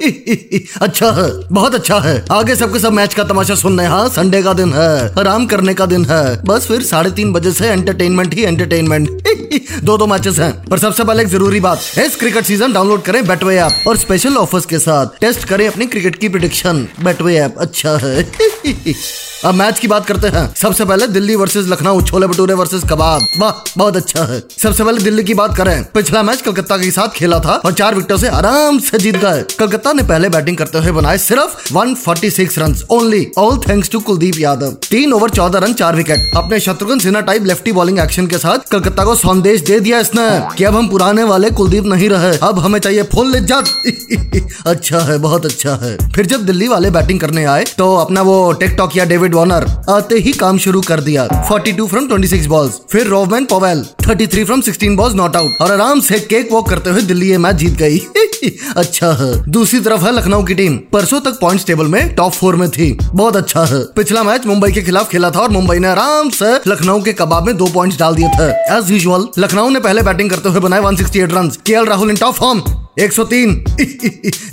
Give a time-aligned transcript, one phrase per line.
[0.80, 4.52] अच्छा है, बहुत अच्छा है। आगे सबके सब मैच का तमाशा सुनने हाँ। संडे का
[4.52, 8.42] दिन है, आराम करने का दिन है। बस फिर साढ़े तीन बजे से एंटरटेनमेंट ही
[8.42, 9.10] एंटरटेनमेंट
[9.84, 13.26] दो दो मैचेस हैं। पर सबसे पहले एक ज़रूरी बात इस क्रिकेट सीज़न डाउनलोड करें
[13.26, 17.54] बेटवे ऐप और स्पेशल ऑफर्स के साथ टेस्ट करें अपनी क्रिकेट की प्रिडिक्शन बेटवे ऐप
[17.58, 18.32] अच्छा है।
[19.44, 23.22] अब मैच की बात करते हैं। सबसे पहले दिल्ली वर्सेस लखनऊ, छोले भटूरे वर्सेस कबाब।
[23.38, 27.08] वाह, बहुत अच्छा है। सबसे पहले दिल्ली की बात करें। पिछला मैच कलकत्ता के साथ
[27.08, 30.78] खेला था और चार विकेटों से आराम से जीत गए। कलकत्ता ने पहले बैटिंग करते
[30.78, 34.72] हुए बनाए सिर्फ़ 146 run only all thanks to Kuldeep Yadav.
[34.90, 38.68] तीन ओवर चौदह रन, चार विकेट अपने Shatrughan Sinha type lefty bowling action के साथ
[38.70, 42.58] कलकत्ता को संदेश दे दिया इसने कि अब हम पुराने वाले कुलदीप नहीं रहे। अब
[42.58, 47.44] हमें चाहिए फुल इज़्ज़त। अच्छा है, बहुत अच्छा है। फिर जब दिल्ली वाले बैटिंग करने
[47.46, 51.86] आए तो अपना वो टेकटॉक या डेविड वार्नर आते ही काम शुरू कर दिया। 42
[51.88, 56.18] फ्रॉम 26 बॉल्स फिर Rovman Powell 33 from 16 balls not out और आराम से
[56.22, 57.98] केक वॉक करते हुए दिल्ली ये मैच जीत गई।
[58.76, 62.56] अच्छा है। दूसरी तरफ़ है लखनऊ की टीम। परसों तक पॉइंट्स टेबल में टॉप फोर
[62.56, 65.88] में थी। बहुत अच्छा है। पिछला मैच मुंबई के खिलाफ खेला था और मुंबई ने
[65.88, 69.80] आराम से लखनऊ के कबाब में दो पॉइंट्स डाल दिए थे। एज यूजल लखनऊ ने
[69.80, 72.62] पहले बैटिंग करते हुए बनाए 168 रन के Rahul in top form
[73.00, 73.52] 103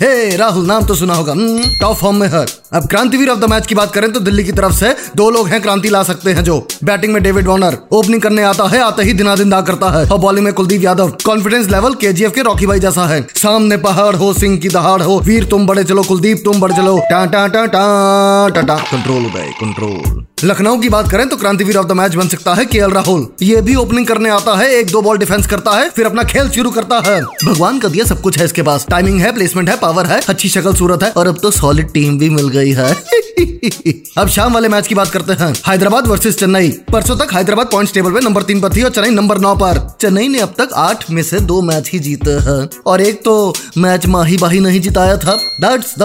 [0.02, 1.34] hey Rahul, नाम तो सुना होगा।
[1.80, 4.52] टॉप फॉर्म में हर अब क्रांतिवीर ऑफ़ द मैच की बात करें तो दिल्ली की
[4.52, 8.22] तरफ़ से दो लोग हैं क्रांति ला सकते हैं जो। बैटिंग में डेविड वार्नर ओपनिंग
[8.22, 11.08] करने आता है, आते ही दिना दिन दा करता है। और बॉलिंग में कुलदीप यादव
[11.08, 15.20] कॉन्फिडेंस लेवल केजीएफ के रॉकी भाई जैसा है। सामने पहाड़ हो, सिंह की दहाड़ हो।
[15.20, 19.24] वीर तुम बड़े चलो, कुलदीप तुम बड़े चलो। टा टा टा टा टा टा। कंट्रोल
[19.60, 23.26] कंट्रोल लखनऊ की बात करें तो क्रांतिवीर ऑफ़ द मैच बन सकता है के राहुल।
[23.42, 26.50] ये भी ओपनिंग करने आता है, एक दो बॉल डिफेंस करता है, फिर अपना खेल
[26.50, 29.76] शुरू करता है। भगवान का दिया सब कुछ है इसके पास। टाइमिंग है प्लेसमेंट है
[29.76, 32.94] पावर है, अच्छी शक्ल सूरत है, और अब तो सॉलिड टीम भी मिल गई है।
[34.18, 37.94] अब शाम वाले मैच की बात करते हैं। हैदराबाद वर्सेस चेन्नई। परसों तक हैदराबाद पॉइंट्स
[37.94, 40.68] टेबल पे नंबर तीन पर थी और चेन्नई नंबर नौ पर। चेन्नई ने अब तक
[40.76, 44.80] आठ में से दो मैच ही जीते हैं। और एक तो मैच माही बाही नहीं
[44.80, 46.02] जिताया था। दैट्स द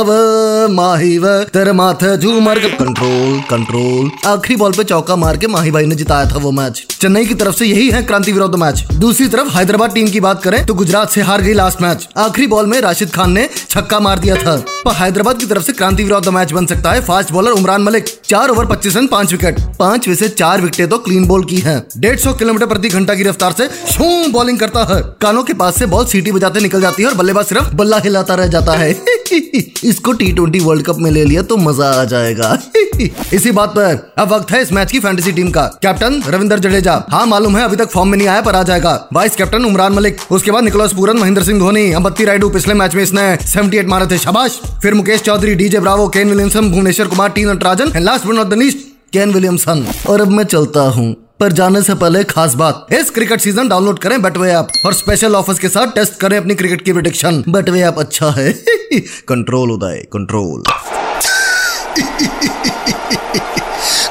[0.72, 5.86] माही व तेरे माथे झूमर कंट्रोल कंट्रोल आखिरी बॉल पे चौका मार के माही भाई
[5.86, 9.28] ने जिताया था वो मैच। चेन्नई की तरफ़ से यही है क्रांति विरोध मैच। दूसरी
[9.28, 12.66] तरफ़ हैदराबाद टीम की बात करें तो गुजरात से हार गई लास्ट मैच आखिरी बॉल
[12.66, 14.56] में राशिद खान ने छक्का मार दिया था।
[14.86, 18.06] पर हैदराबाद की तरफ़ से क्रांति विरोध मैच बन सकता है, फास्ट बॉलर उमरान मलिक,
[18.26, 21.58] चार ओवर, पच्चीस रन, पाँच विकेट। पाँच में से चार विकेटें तो क्लीन बॉल की
[21.58, 25.54] हैं। डेढ़ सौ किलोमीटर प्रति घंटा की रफ्तार से शू बॉलिंग करता है। कानों के
[25.54, 28.74] पास से बॉल सीटी बजाते निकल जाती है और बल्लेबाज सिर्फ़ बल्ला हिलाता रह जाता
[28.74, 28.94] है।
[29.84, 32.58] इसको टी ट्वेंटी वर्ल्ड कप में ले लिया तो मज़ा आ जाएगा।
[33.34, 36.94] इसी बात पर अब वक्त है इस मैच की फैंटेसी टीम का। कैप्टन रविंदर जडेजा।
[37.12, 39.94] हाँ मालूम है, अभी तक फॉर्म में नहीं आया, पर आ जाएगा। वाइस कैप्टन उमरान
[39.94, 43.88] मलिक, उसके बाद निकोलस पूरन, महेंद्र सिंह धोनी अंबत्ती रायडू पिछले मैच में इसने 78
[43.88, 44.60] मारे थे। शबाश!
[44.82, 48.54] फिर Mukesh Choudhary DJ Bravo Kane Williamson Bhuvneshwar Kumar T Natarajan last but not the
[48.54, 48.78] least
[49.14, 53.42] Kane Williamson और अब मैं चलता हूँ। पर जाने से पहले खास बात इस क्रिकेट
[53.42, 56.94] सीज़न डाउनलोड करें बेटवे ऐप और स्पेशल ऑफर्स के साथ टेस्ट करें अपनी क्रिकेट की
[56.94, 58.52] प्रिडिक्शन बेटवे ऐप अच्छा है।
[59.30, 60.64] कंट्रोल उदय कंट्रोल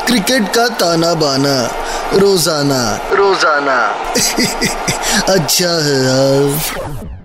[0.06, 1.56] क्रिकेट का ताना बाना
[2.14, 3.78] रोज़ाना। रोज़ाना।
[5.34, 7.21] अच्छा है यार।